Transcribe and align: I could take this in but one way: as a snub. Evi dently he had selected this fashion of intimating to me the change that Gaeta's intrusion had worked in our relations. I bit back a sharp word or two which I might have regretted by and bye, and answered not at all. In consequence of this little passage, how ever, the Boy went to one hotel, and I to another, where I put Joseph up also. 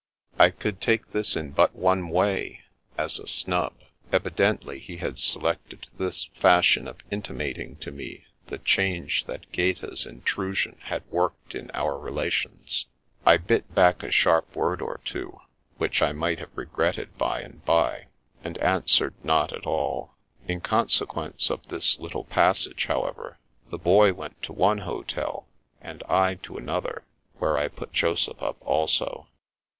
I 0.39 0.49
could 0.49 0.81
take 0.81 1.11
this 1.11 1.35
in 1.35 1.51
but 1.51 1.75
one 1.75 2.09
way: 2.09 2.61
as 2.97 3.19
a 3.19 3.27
snub. 3.27 3.73
Evi 4.11 4.31
dently 4.31 4.79
he 4.79 4.97
had 4.97 5.19
selected 5.19 5.89
this 5.99 6.23
fashion 6.33 6.87
of 6.87 6.97
intimating 7.11 7.75
to 7.81 7.91
me 7.91 8.25
the 8.47 8.57
change 8.57 9.25
that 9.25 9.51
Gaeta's 9.51 10.07
intrusion 10.07 10.77
had 10.85 11.03
worked 11.11 11.53
in 11.53 11.69
our 11.75 11.99
relations. 11.99 12.87
I 13.27 13.37
bit 13.37 13.75
back 13.75 14.01
a 14.01 14.09
sharp 14.09 14.55
word 14.55 14.81
or 14.81 15.01
two 15.05 15.39
which 15.77 16.01
I 16.01 16.13
might 16.13 16.39
have 16.39 16.57
regretted 16.57 17.15
by 17.19 17.41
and 17.41 17.63
bye, 17.63 18.07
and 18.43 18.57
answered 18.57 19.13
not 19.23 19.53
at 19.53 19.67
all. 19.67 20.15
In 20.47 20.61
consequence 20.61 21.51
of 21.51 21.67
this 21.67 21.99
little 21.99 22.23
passage, 22.25 22.87
how 22.87 23.03
ever, 23.05 23.37
the 23.69 23.77
Boy 23.77 24.13
went 24.13 24.41
to 24.41 24.51
one 24.51 24.79
hotel, 24.79 25.47
and 25.79 26.01
I 26.09 26.39
to 26.41 26.57
another, 26.57 27.03
where 27.37 27.55
I 27.59 27.67
put 27.67 27.93
Joseph 27.93 28.41
up 28.41 28.57
also. 28.61 29.27